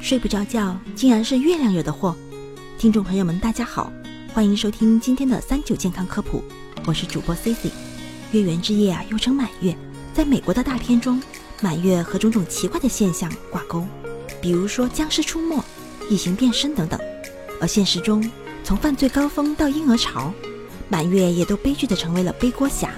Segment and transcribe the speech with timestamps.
[0.00, 2.16] 睡不着觉，竟然是月亮惹的祸。
[2.78, 3.92] 听众朋友们，大家好，
[4.32, 6.42] 欢迎收听今天的三九健康科普，
[6.86, 7.70] 我是主播 Cici。
[8.32, 9.76] 月圆之夜啊，又称满月，
[10.14, 11.22] 在美国的大片中，
[11.60, 13.86] 满月和种种奇怪的现象挂钩，
[14.40, 15.62] 比如说僵尸出没、
[16.08, 16.98] 异形变身等等。
[17.60, 18.28] 而现实中，
[18.64, 20.32] 从犯罪高峰到婴儿潮，
[20.88, 22.90] 满月也都悲剧的成为了背锅侠，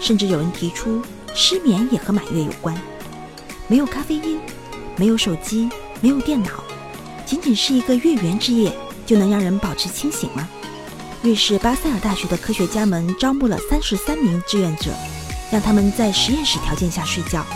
[0.00, 1.02] 甚至有人提出
[1.34, 2.76] 失眠也和满月有关。
[3.68, 4.40] 没有咖啡因，
[4.96, 5.70] 没有手机，
[6.02, 6.50] 没有电脑，
[7.24, 8.72] 仅仅是一个月圆之夜，
[9.06, 10.48] 就能让人保持清醒吗？
[11.22, 14.90] 瑞士巴塞尔大学的科学家们招募了三十三名志愿者，
[15.52, 17.46] 让他们在实验室条件下睡觉，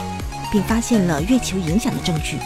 [0.52, 2.38] 并发现了月球影响的证据。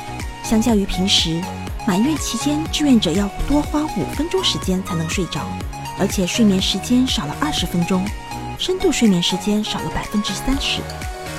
[0.42, 1.38] 相较于平时，
[1.86, 5.46] 满月期间志愿者要多花五分钟时间才能睡着，
[5.98, 8.02] 而且睡眠时间少了二十分钟，
[8.58, 10.80] 深度睡眠时间少了百分之三十。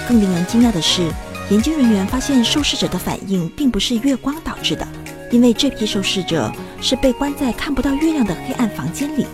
[0.08, 1.12] 更令人惊讶的是。
[1.52, 4.88] 研究人员发现，受试者的反应并不是月光导致的，
[5.30, 9.26] 因为这批受试者是被关在看不到月亮的黑暗房间里，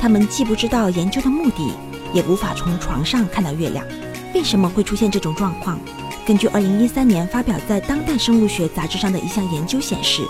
[0.00, 1.72] 他们既不知道研究的目的，
[2.12, 3.84] 也无法从床上看到月亮。
[4.32, 5.76] 为什么会出现这种状况？
[6.24, 10.22] 根据2013年发表在《当代生物学》杂志上的一项研究显示，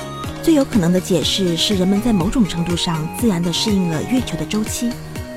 [0.42, 4.90] 最有可能的解释是人们在某种程度上自然地适应了月球的周期。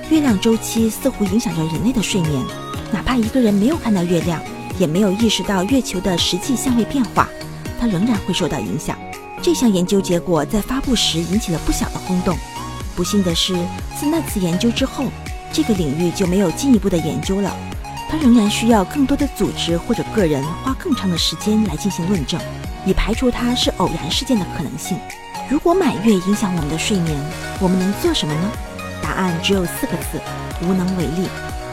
[0.09, 2.41] 月亮周期似乎影响着人类的睡眠，
[2.93, 4.41] 哪怕一个人没有看到月亮。
[4.77, 7.27] 也没有意识到月球的实际相位变化，
[7.79, 8.97] 它仍然会受到影响。
[9.41, 12.37] 这项研究结果在发布时引起了不小的轰动。
[12.95, 13.53] 不幸的是，
[13.99, 15.05] 自那次研究之后，
[15.53, 17.55] 这个领域就没有进一步的研究了。
[18.09, 22.39] 它仍然需要更多的组织或者个人花更长的时间来进行论证，
[22.85, 24.97] 以排除它是偶然事件的可能性。
[25.49, 27.15] 如果满月影响我们的睡眠，
[27.59, 28.51] 我们能做什么呢？
[29.03, 30.19] 答案只有四个字：
[30.63, 31.27] 无能为力。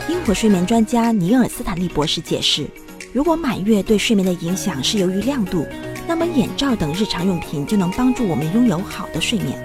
[0.08, 2.68] 英国睡眠专家尼尔斯坦利博士解释。
[3.15, 5.65] 如果满月对睡眠的影响是由于亮度，
[6.05, 9.57] 那么眼罩等日常用品就能帮助我们拥有好的睡眠。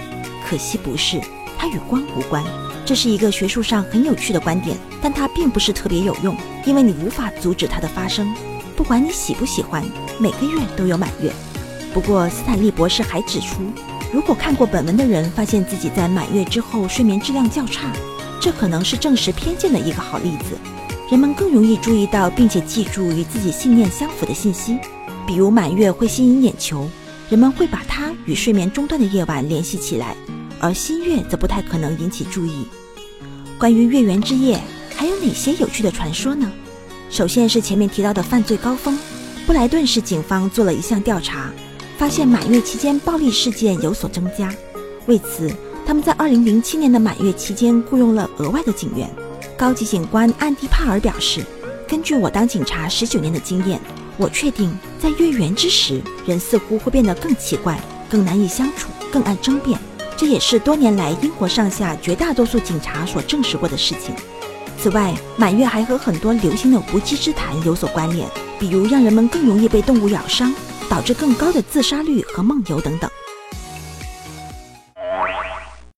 [0.47, 1.19] 可惜不是，
[1.57, 2.43] 它与光无关。
[2.85, 8.31] 这是一个学术上很有趣的观点，但它并不是特别有用，因为你无法阻止它的发生。
[8.77, 9.83] 不管你喜不喜欢，
[10.19, 11.33] 每个月都有满月。
[11.91, 13.63] 不过，斯坦利博士还指出，
[14.13, 17.91] 如果看过本文的人发现自己在满月之后睡眠质量较差，
[18.39, 20.55] 这可能是证实偏见的一个好例子。
[21.09, 24.77] 人们更容易注意到并且记住与自己信念相符的信息，
[25.25, 26.87] 比如满月会吸引眼球，
[27.29, 30.15] 人们会把它与睡眠中断的夜晚联系起来，
[30.59, 32.67] 而新月则不太可能引起注意。
[33.57, 34.61] 关于月圆之夜，
[34.95, 36.47] 还有哪些有趣的传说呢？
[37.09, 38.95] 首先是前面提到的犯罪高峰，
[39.47, 41.51] 布莱顿市警方做了一项调查，
[41.97, 44.53] 发现满月期间暴力事件有所增加，
[45.07, 45.51] 为此
[45.87, 49.09] 他们在2007年的满月期间雇佣了额外的警员。
[49.59, 51.43] 高级警官安迪帕尔表示
[51.85, 53.77] ：“根据我当警察十九年的经验，
[54.15, 57.77] 我确定在月圆之时，人似乎会变得更奇怪、
[58.09, 59.77] 更难以相处、更爱争辩。
[60.15, 64.15] 这也是多年来英国上下绝大多数警察所证实过的事情。
[64.81, 70.55] 此外，满月还和很多流行的无稽之谈有所关联，比如让人们更容易被动物咬伤，
[70.89, 73.11] 导致更高的自杀率和梦游等等。